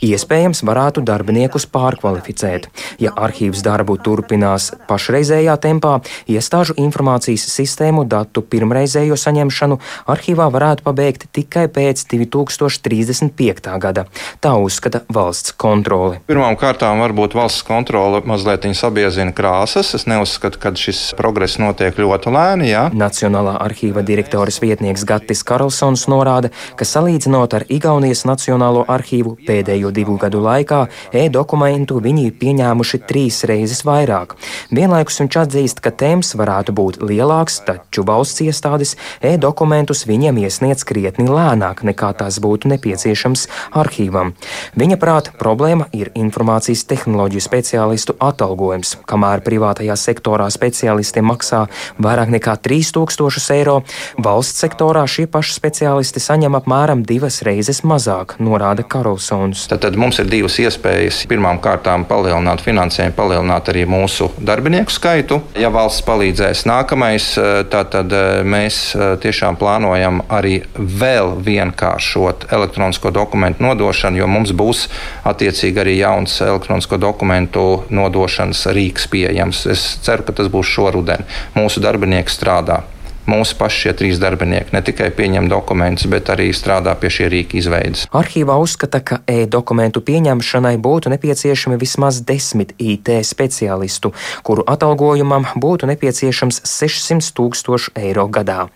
[0.06, 2.68] Iespējams, varētu darbiniekus pārkvalificēt.
[3.02, 5.98] Ja arhīvs darbu turpinās pašreizējā tempā,
[6.30, 9.78] iestāžu informācijas sistēmu datu pirmreizējo saņemšanu
[10.12, 13.76] arhīvā varētu pabeigt tikai pēc 2035.
[13.82, 14.06] gada.
[14.42, 16.20] Tā uzskata valsts kontrole.
[16.28, 19.92] Pirmkārt, varbūt valsts kontrole mazliet sabiezina krāsas.
[19.96, 22.70] Es neuzskatu, ka šis progress notiek ļoti lēni.
[22.72, 22.86] Jā.
[22.96, 30.16] Nacionālā arhīva direktores vietnieks Gatis Karlsons norāda, ka salīdzinot ar Igaunijas Nacionālo arhīvu pēdējo divu
[30.20, 34.36] gadu laikā, e-dokumentu viņi ir pieņēmuši trīs reizes vairāk.
[34.74, 41.28] Vienlaikus viņš atzīst, ka temps varētu būt lielāks, taču valsts iestādes e-dokumentus viņiem iesniedz krietni
[41.28, 43.46] lēnāk nekā tas būtu nepieciešams
[43.76, 44.34] arhīvam.
[44.78, 51.64] Viņa prāt, problēma ir informācijas tehnoloģiju speciālistu atalgojums, kamēr privātajā sektorā speciālistiem maksā
[52.02, 53.80] vairāk nekā 3000 eiro,
[54.20, 59.66] valsts sektorā šie paši speciālisti saņem apmēram divas reizes mazāk, norāda Karlsons.
[59.70, 61.22] Tad, tad mums ir divas iespējas.
[61.30, 65.40] Pirmām kārtām palielināt finansējumu, palielināt arī mūsu darbinieku skaitu.
[65.56, 67.30] Ja valsts palīdzēs nākamais,
[67.72, 67.96] tad
[68.44, 68.80] mēs
[69.24, 74.86] tiešām plānojam arī vēl vienkāršot elektronisko dokumentu nodošanu, jo mums būs
[75.26, 79.64] attiecīgi arī jauns elektronisko dokumentu nodošanas rīks pieejams.
[79.72, 81.24] Es ceru, ka tas būs šoruden.
[81.56, 82.82] Mūsu darbinieki strādā
[83.30, 87.58] mūsu paši šie trīs darbinieki ne tikai pieņem dokumentus, bet arī strādā pie šī rīka
[87.60, 88.06] izveides.
[88.16, 94.12] Arhīvā uzskata, ka e-dokumentu pieņemšanai būtu nepieciešami vismaz desmit IT speciālistu,
[94.46, 98.68] kuru atalgojumam būtu nepieciešams 600 tūkstoši eiro gadā.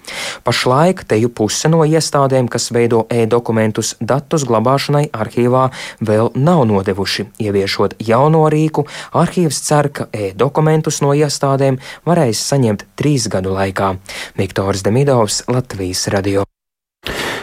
[0.47, 5.69] Pašlaik teju puse no iestādēm, kas veido e-dokumentus datus glabāšanai arhīvā,
[6.01, 7.29] vēl nav nodevuši.
[7.41, 8.87] Ieviešot jauno rīku,
[9.17, 13.95] arhīvs cer, ka e-dokumentus no iestādēm varēs saņemt trīs gadu laikā.
[14.41, 16.47] Viktors Demidovs, Latvijas radio.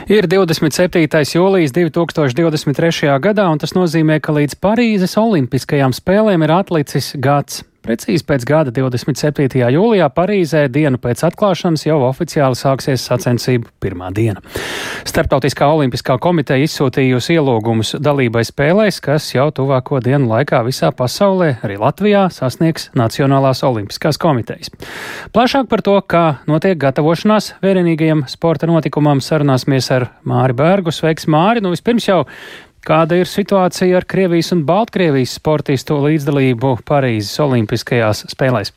[0.09, 1.03] Ir 27.
[1.35, 3.11] jūlijas 2023.
[3.21, 7.61] gadā, un tas nozīmē, ka līdz Parīzes Olimpiskajām spēlēm ir atlicis gads.
[7.85, 9.61] Precīzi pēc gada 27.
[9.71, 14.41] jūlijā Parīzē dienu pēc atklāšanas jau oficiāli sāksies sacensību pirmā diena.
[15.07, 21.79] Startautiskā olimpiskā komiteja izsūtījusi ielūgumus dalībai spēlēs, kas jau tuvāko dienu laikā visā pasaulē, arī
[21.79, 24.73] Latvijā, sasniegs Nacionālās olimpiskās komitejas.
[25.35, 30.91] Plašāk par to, kā notiek gatavošanās vērienīgajam sporta notikumam, sarunāsimies ar Māri Bērgu.
[30.91, 31.63] Sveiks, Māri!
[31.63, 32.23] Nu, vispirms jau
[32.87, 38.71] Kāda ir situācija ar Krievijas un Baltkrievijas sportistu līdzdalību Parīzes Olimpiskajās spēlēs?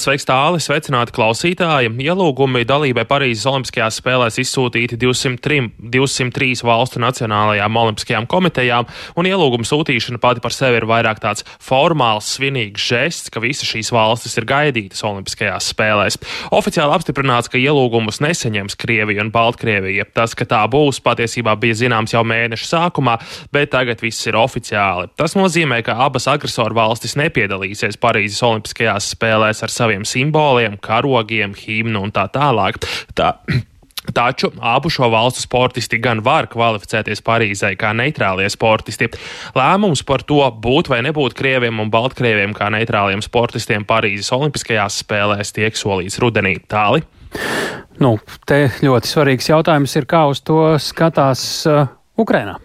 [0.00, 1.90] Sveiks, tāli, sveicināti klausītāji.
[2.02, 10.20] Ielūgumi dalībai Parīzes Olimpiskajās spēlēs izsūtīti 203, 203 valstu nacionālajām olimpiskajām komitejām, un ielūguma sūtīšana
[10.22, 15.02] pati par sevi ir vairāk tāds formāls, svinīgs žests, ka visas šīs valstis ir gaidītas
[15.06, 16.18] Olimpiskajās spēlēs.
[16.54, 20.08] Oficiāli apstiprināts, ka ielūgumus neseņems Krievija un Baltkrievija.
[20.16, 23.18] Tas, ka tā būs, patiesībā bija zināms jau mēneša sākumā,
[23.52, 25.10] bet tagad viss ir oficiāli.
[25.18, 31.54] Tas nozīmē, ka abas agresoru valstis nepiedalīsies Parīzes Olimpiskajās spēlēs spēlēs ar saviem simboliem, karogiem,
[31.54, 32.78] himnu un tā tālāk.
[33.14, 33.38] Tā,
[34.02, 39.06] Taču abu šo valstu sportisti gan var kvalificēties Parīzē kā neitrālie sportisti.
[39.54, 45.54] Lēmums par to būt vai nebūt krieviem un baltkrieviem kā neitrāliem sportistiem Parīzes Olimpiskajās spēlēs
[45.54, 46.56] tiek solīts rudenī.
[46.66, 47.06] Tāli.
[48.02, 51.86] Nu, te ļoti svarīgs jautājums ir, kā uz to skatās uh,
[52.18, 52.58] Ukrainā.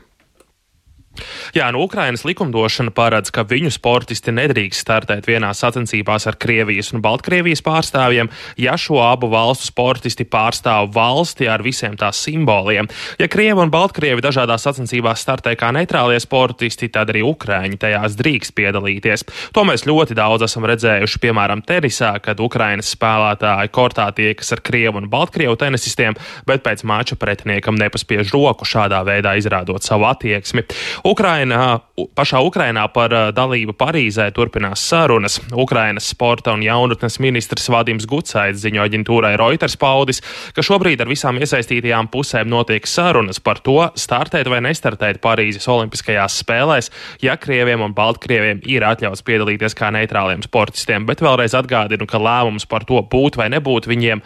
[1.55, 7.03] Jā, nu, Ukrainas likumdošana paredz, ka viņu sportisti nedrīkst startēt vienā sacensībās ar Krievijas un
[7.05, 8.29] Baltkrievijas pārstāvjiem,
[8.61, 12.89] ja šo abu valstu sportisti pārstāv valsti ar visiem tās simboliem.
[13.19, 18.55] Ja Krievi un Baltkrievi dažādās sacensībās startē kā neitrālie sportisti, tad arī Ukraiņi tajās drīkst
[18.57, 19.25] piedalīties.
[19.55, 25.01] To mēs ļoti daudz esam redzējuši, piemēram, tenisā, kad Ukrainas spēlētāji kortā tiekas ar Krievu
[25.01, 30.65] un Baltkrievu tenisistiem, bet pēc mača pretiniekam nepaspiež roku šādā veidā izrādot savu attieksmi.
[31.07, 31.79] Ukrainā,
[32.19, 35.37] pašā Ukrainā par dalību Parīzē turpinās sarunas.
[35.55, 40.19] Ukrainas sporta un jaunatnes ministrs Vadims Gucaits ziņo aģentūrai Reuters paudis,
[40.51, 46.41] ka šobrīd ar visām iesaistītajām pusēm notiek sarunas par to, startēt vai nestartēt Parīzes Olimpiskajās
[46.43, 46.91] spēlēs,
[47.23, 51.07] ja Krieviem un Baltkrieviem ir atļauts piedalīties kā neitrāliem sportistiem.
[51.07, 54.25] Bet vēlreiz atgādinu, ka lēmums par to būt vai nebūt viņiem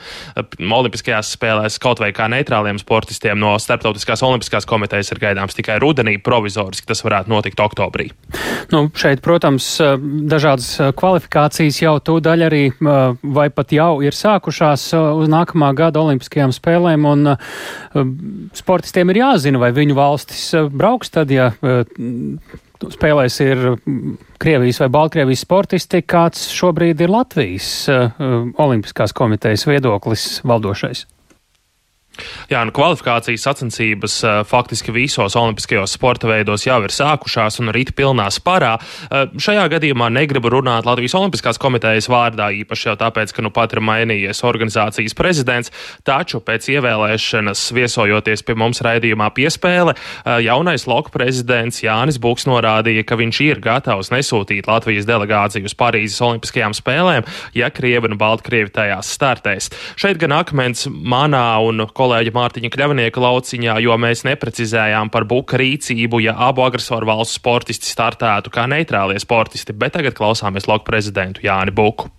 [0.66, 6.18] Olimpiskajās spēlēs kaut vai kā neitrāliem sportistiem no Starptautiskās Olimpiskās komitejas ir gaidāms tikai rudenī
[6.18, 8.12] provizoriski teorētiski tas varētu notikt oktobrī.
[8.72, 9.80] Nu, šeit, protams,
[10.32, 17.06] dažādas kvalifikācijas jau tūdaļ arī vai pat jau ir sākušās uz nākamā gada Olimpiskajām spēlēm,
[17.06, 17.36] un
[18.54, 21.52] sportistiem ir jāzina, vai viņu valstis brauks tad, ja
[22.82, 23.66] spēlēs ir
[24.42, 27.90] Krievijas vai Baltkrievijas sportisti, kāds šobrīd ir Latvijas
[28.58, 31.06] Olimpiskās komitejas viedoklis valdošais.
[32.52, 37.94] Jā, nu kvalifikācijas sacensības uh, faktiski visos olimpiskajos sporta veidos jau ir sākušās un rīt
[37.96, 38.74] pilnā sparā.
[39.08, 43.72] Uh, šajā gadījumā negribu runāt Latvijas Olimpiskās komitejas vārdā, īpaši jau tāpēc, ka nu pat
[43.72, 45.72] ir mainījies organizācijas prezidents,
[46.08, 53.06] taču pēc ievēlēšanas viesojoties pie mums raidījumā piespēle, uh, jaunais loka prezidents Jānis Buks norādīja,
[53.08, 57.24] ka viņš ir gatavs nesūtīt Latvijas delegāciju uz Parīzes Olimpiskajām spēlēm,
[57.56, 59.72] ja Krievi un Baltkrievi tajās startēs.
[59.96, 66.24] Šeit gan akmens manā un kolēģa Mārtiņa Kļavnieka lauciņā, jo mēs neprecizējām par buka rīcību,
[66.26, 71.76] ja abu agresoru valstu sportisti startētu kā neitrālie sportisti, bet tagad klausāmies lauka prezidentu Jāni
[71.76, 72.10] Buku.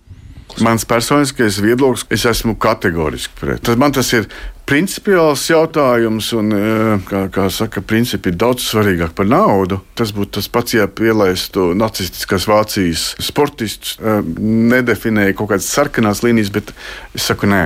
[0.61, 3.61] Mans personiskais viedoklis, es esmu kategoriski pret.
[3.65, 4.27] Tad man tas ir
[4.69, 9.81] principiāls jautājums, un, e, kā, kā saka, principi ir daudz svarīgāk par naudu.
[9.97, 14.19] Tas būtu tas pats, ja pielaistu nacistiskās Vācijas sportistus, e,
[14.73, 16.75] nedefinēja kaut kādas sarkanās līnijas, bet
[17.17, 17.63] es saku, nē.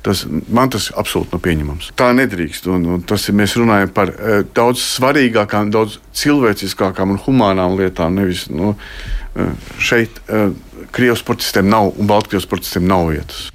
[0.00, 1.90] Tas, man tas absolūti nav pieņemams.
[2.00, 2.70] Tā nedrīkst.
[2.72, 8.16] Un, un tas ir, mēs runājam par uh, daudz svarīgākām, daudz cilvēciskākām un humānām lietām.
[8.16, 10.50] Nevis nu, uh, šeit uh,
[10.90, 13.50] Krievijas sportistiem nav un Baltkrievijas sportistiem nav vietas.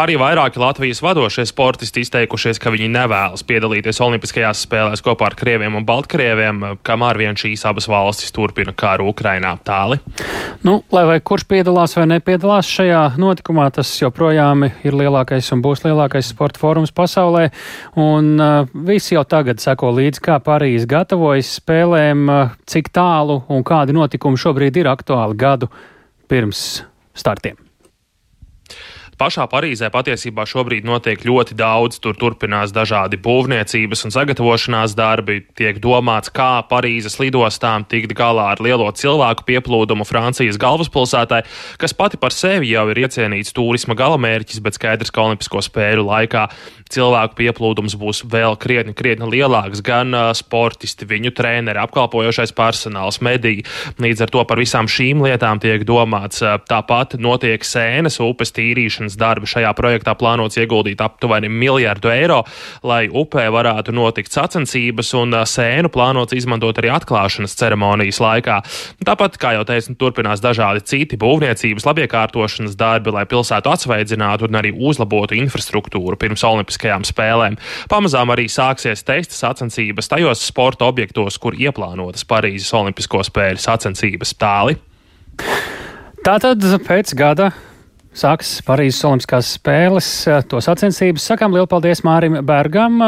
[0.00, 5.78] Arī vairāki Latvijas vadošie sportisti izteikušies, ka viņi nevēlas piedalīties Olimpiskajās spēlēs kopā ar Krieviem
[5.78, 10.00] un Baltkrieviem, kamēr vien šīs abas valstis turpina kāru Ukrainā tāli.
[10.66, 15.84] Nu, lai vai kurš piedalās vai nepiedalās šajā notikumā, tas joprojām ir lielākais un būs
[15.86, 17.48] lielākais sporta fórums pasaulē.
[18.00, 23.64] Un uh, visi jau tagad seko līdzi, kā Parīzes gatavojas spēlēm, uh, cik tālu un
[23.66, 25.70] kādi notikumi šobrīd ir aktuāli gadu
[26.28, 26.82] pirms
[27.14, 27.58] startiem.
[29.20, 32.00] Pašā Parīzē patiesībā šobrīd notiek ļoti daudz.
[32.02, 35.40] Tur turpinās dažādi būvniecības un sagatavošanās darbi.
[35.54, 41.42] Tiek domāts, kā Parīzes lidostām tikt galā ar lielo cilvēku pieplūdumu Francijas galvaspilsētai,
[41.80, 46.48] kas pati par sevi jau ir iecienīts turisma galamērķis, bet skaidrs, ka Olimpisko spēļu laikā
[46.94, 49.82] cilvēku pieplūdums būs vēl krietni, krietni lielāks.
[49.84, 53.64] Gan uh, sportisti, viņu treneri, apkalpojošais personāls, mediji.
[54.02, 56.42] Līdz ar to par visām šīm lietām tiek domāts.
[56.68, 59.46] Tāpat notiek sēnes upes tīrīšana uzlabošanas darbi.
[59.46, 62.44] Šajā projektā plānots ieguldīt aptuveni miljardu eiro,
[62.82, 68.62] lai upē varētu notikt sacensības, un sēnu plānots izmantot arī atklāšanas ceremonijas laikā.
[69.04, 74.72] Tāpat, kā jau teicu, turpinās dažādi citi būvniecības, labiekārtošanas darbi, lai pilsētu atsveidzinātu un arī
[74.72, 77.58] uzlabotu infrastruktūru pirms Olimpiskajām spēlēm.
[77.90, 84.78] Pamazām arī sāksies testa sacensības tajos sporta objektos, kur ieplānotas Parīzes Olimpisko spēļu sacensības tāli.
[86.24, 87.50] Tātad pēc gada
[88.14, 91.24] Sāks Parīzes Olimpiskās spēles, eh, to sacensības.
[91.32, 93.00] Sakām lielu paldies Mārim Bergam.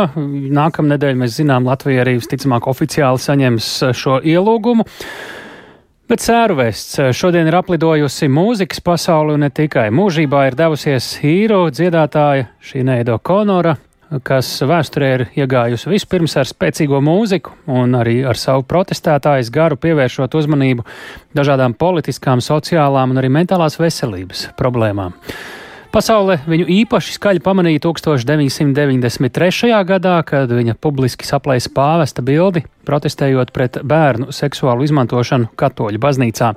[0.59, 4.83] Nākamnedēļ mēs zinām, Latvija arī visticamāk oficiāli saņems eh, šo ielūgumu.
[6.11, 9.92] Bet sēru vēsts eh, šodien ir aplidojusi mūzikas pasauli un ne tikai.
[9.95, 13.77] Mūžībā ir devusies īro dziedātāja Šīneida Konora,
[14.27, 20.38] kas vēsturē ir iegājusi vispirms ar spēcīgo mūziku un arī ar savu protestētājas garu pievēršot
[20.38, 20.87] uzmanību
[21.37, 25.16] dažādām politiskām, sociālām un arī mentālās veselības problēmām.
[25.96, 29.70] Pasaule viņu īpaši skaļi pamanīja 1993.
[29.88, 36.50] gadā, kad viņa publiski saplēsa pāvesta bildi, protestējot pret bērnu seksuālu izmantošanu katoļu baznīcā.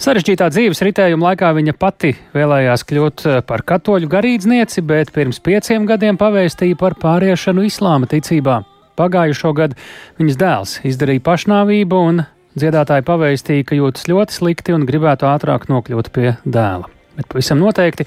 [0.00, 6.16] Sarežģītā dzīves ritējuma laikā viņa pati vēlējās kļūt par katoļu garīdznieci, bet pirms pieciem gadiem
[6.16, 8.62] pavēstīja par pāriešanu islāma ticībā.
[8.96, 9.76] Pagājušo gadu
[10.16, 12.24] viņas dēls izdarīja pašnāvību, un
[12.56, 16.93] dziedātāji pavēstīja, ka jūtas ļoti slikti un gribētu ātrāk nokļūt pie dēla.
[17.14, 18.06] Bet pavisam noteikti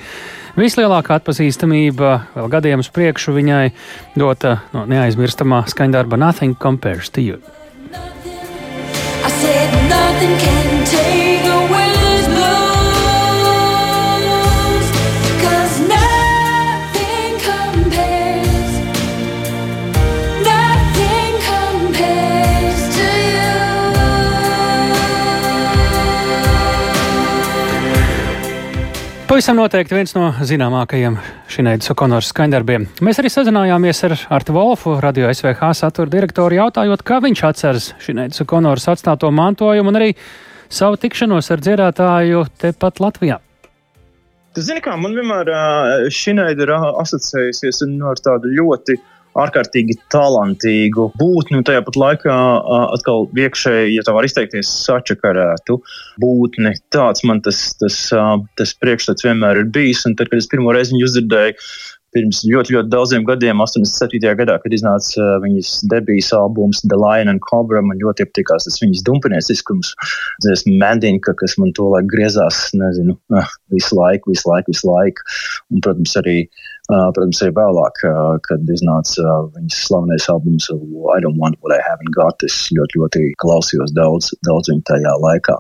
[0.58, 3.66] vislielākā atpazīstamība vēl gadiem uz priekšu viņai
[4.20, 7.42] dota no neaizmirstamā skaņdarba Nothing Compares to You.
[9.24, 10.67] I said nothing can
[29.38, 31.14] Pavisam noteikti viens no zināmākajiem
[31.54, 32.88] Šinēdas Okonors skaņdarbiem.
[33.06, 38.42] Mēs arī sazinājāmies ar Artu Wolfu, radio SVH satura direktoru, jautājot, kā viņš atceras Šinēdas
[38.42, 40.08] Okonors atstāto mantojumu un arī
[40.74, 43.38] savu tikšanos ar dziedātāju tepat Latvijā.
[44.58, 45.54] Zini, kā man vienmēr
[46.18, 46.74] Šinēda ir
[47.06, 48.98] asociējusies ar tādu ļoti
[49.42, 52.38] ārkārtīgi talantīgu būtni, un tajā pat laikā
[52.98, 55.80] atkal iekšēji, ja tā var izteikties, sačakarētu
[56.24, 56.74] būtni.
[56.94, 58.00] Tāds man tas, tas,
[58.60, 61.70] tas priekšstats vienmēr ir bijis, un tad, kad es pirmo reizi viņu uzdzirdēju,
[62.16, 64.22] pirms ļoti, ļoti daudziem gadiem, 87.
[64.40, 68.80] gadā, kad iznāca uh, viņas debijas albums The Lion and Cobra, man ļoti iepatikās tas
[68.82, 69.92] viņas dumpinieciskums,
[70.46, 73.18] dziesma Mandinka, kas man to laik griezās, nezinu,
[73.76, 75.28] visu laiku, visu laiku, visu laiku.
[75.74, 81.22] Un, protams, arī, uh, protams, arī vēlāk, uh, kad iznāca uh, viņas slavenais albums I
[81.24, 85.58] Don't Want What I Haven't Got, es ļoti, ļoti klausījos daudz, daudz viņu tajā laikā.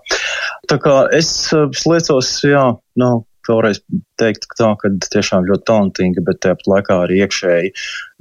[0.71, 2.69] Tā kā es uh, sliecos, jā,
[2.99, 3.23] nav.
[3.23, 3.80] No, vēlreiz
[4.19, 7.71] teikt, ka tā, ka tiešām ļoti talantīga, bet tāpat laikā arī iekšēji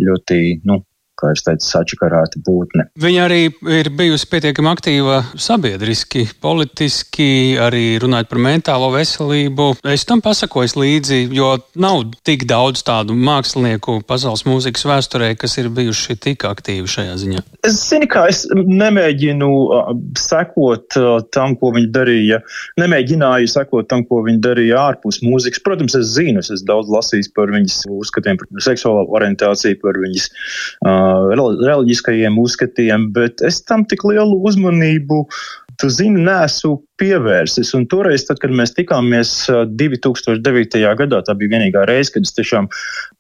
[0.07, 0.38] ļoti,
[0.68, 0.80] nu,
[1.16, 2.86] kā jau teicu, sačakarēta būtne.
[3.00, 3.40] Viņa arī
[3.78, 9.70] ir bijusi pietiekami aktīva sabiedriski, politiski, arī runājot par mentālo veselību.
[9.92, 15.70] Es tam pasakoju līdzi, jo nav tik daudz tādu mākslinieku pasaules mūzikas vēsturē, kas ir
[15.72, 17.44] bijuši tik aktīvi šajā ziņā.
[17.66, 19.50] Es zinu, kā es nemēģinu
[20.20, 20.98] sekot
[21.34, 22.40] tam, ko viņi darīja.
[22.80, 25.62] Nemēģināju sekot tam, ko viņi darīja ārpus mūzikas.
[25.64, 30.28] Protams, es zinu, es esmu daudz lasījis par viņas uzskatiem par seksuālo orientāciju, par viņas
[30.28, 31.05] uh,
[31.36, 35.22] reliģiskajiem uzskatiem, bet es tam tik lielu uzmanību,
[35.80, 37.72] tu zini, nesu pievērsis.
[37.76, 39.32] Un toreiz, tad, kad mēs tikāmies
[39.78, 40.80] 2009.
[41.01, 42.68] gadā, tā bija vienīgā reize, kad es tiešām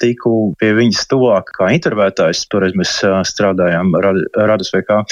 [0.02, 2.46] tiku pie viņas tuvāk kā intervētājs.
[2.52, 2.94] Toreiz mēs
[3.30, 3.92] strādājām
[4.36, 5.02] Radus VK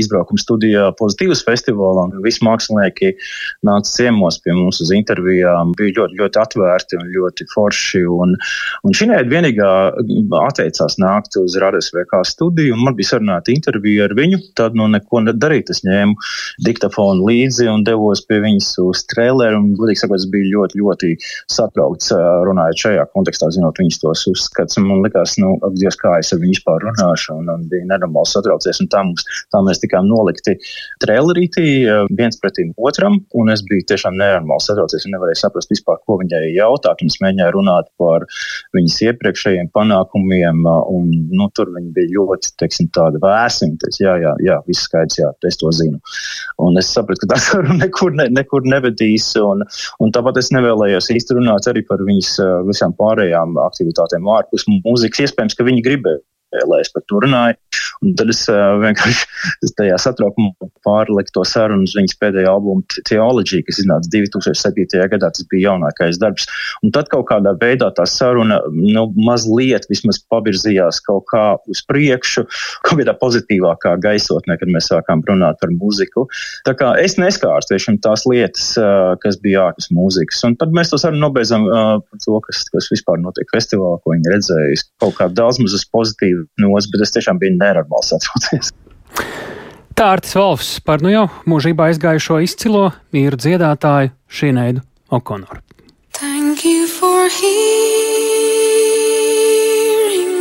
[0.00, 2.08] izbraukuma studijā Pozitīvas festivālā.
[2.24, 3.12] Visi mākslinieki
[3.66, 8.04] nāca ciemos pie mums uz intervijām, bija ļoti, ļoti atvērti un ļoti forši.
[8.16, 8.36] Un,
[8.86, 9.70] un šī neviena vienīgā
[10.46, 14.40] atteicās nākt uz Radus VK studiju, man bija sarunāta intervija ar viņu.
[14.56, 15.70] Tad nu neko nedarīt.
[15.72, 16.16] Es ņēmu
[16.66, 20.78] diktafonu līdzi un devu devos pie viņas uz traileru, un, godīgi sakot, es biju ļoti,
[20.80, 21.10] ļoti
[21.50, 22.12] satraukts
[22.46, 24.78] runājot šajā kontekstā, zinot viņas tos uzskats.
[24.78, 28.80] Man likās, nu, Dievs, kā es ar viņu vispār runāšu, un, un bija nenormāli satraucies,
[28.82, 30.56] un tā, mums, tā mēs tikām nolikti
[31.02, 31.66] trailerītī
[32.16, 36.44] viens pretim otram, un es biju tiešām nenormāli satraucies, un nevarēju saprast vispār, ko viņai
[36.54, 38.26] jautāt, un es mēģināju runāt par
[38.76, 40.62] viņas iepriekšējiem panākumiem,
[40.94, 45.20] un, nu, tur viņi bija ļoti, teiksim, tāda vēsima, teiks, jā, jā, jā, viss skaidrs,
[45.20, 46.00] jā, es to zinu.
[46.62, 49.34] Un es sapratu, ka tā saruna nekur, ne, nekur nevedīs.
[49.40, 49.64] Un,
[50.00, 52.36] un tāpat es nevēlējos īsti runāt arī par viņas
[52.68, 55.26] visām pārējām aktivitātēm ārpus mūzikas.
[55.26, 56.20] Iespējams, ka viņi gribēja
[56.52, 57.56] lai es par to runāju.
[58.04, 63.62] Un tad es uh, vienkārši tajā satraukumā pārliku to sarunu uz viņas pēdējo albumu Theology,
[63.66, 64.86] kas iznāca 2007.
[65.12, 65.30] gadā.
[65.32, 66.48] Tas bija jaunākais darbs.
[66.84, 72.46] Un tad kaut kādā veidā tā saruna nu, mazliet vismaz pavirzījās kaut kā uz priekšu,
[72.86, 76.26] kaut kādā pozitīvākā gaisotnē, kad mēs sākām runāt par mūziku.
[76.68, 80.42] Tā kā es neskārstu tiešām tās lietas, uh, kas bija ārpus mūzikas.
[80.48, 84.14] Un tad mēs to sarunu nobeidzam uh, par to, kas, kas vispār notiek festivālā, ko
[84.14, 84.88] viņi redzējuši.
[85.02, 88.72] Kaut kā daudz maz uz pozitīvu nos, bet es tiešām biju nenormāli satraucies.
[89.96, 95.60] Tā Artis Valfs par nu jau mūžībā aizgājušo izcilo īru dziedātāju Šīneidu Okonoru.
[96.12, 97.56] Thank you for hearing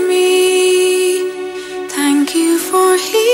[0.09, 1.23] me.
[1.87, 3.24] Thank you for hearing me.